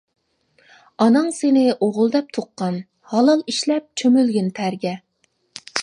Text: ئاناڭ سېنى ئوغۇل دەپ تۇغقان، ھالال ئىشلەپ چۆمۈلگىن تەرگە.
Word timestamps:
ئاناڭ 1.03 1.27
سېنى 1.39 1.65
ئوغۇل 1.75 2.09
دەپ 2.15 2.33
تۇغقان، 2.39 2.81
ھالال 3.13 3.45
ئىشلەپ 3.53 3.87
چۆمۈلگىن 4.03 4.53
تەرگە. 4.63 4.97